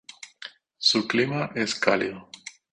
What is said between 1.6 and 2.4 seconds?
cálido.